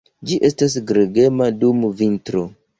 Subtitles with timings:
[0.29, 2.47] Ĝi estas gregema dum vintro.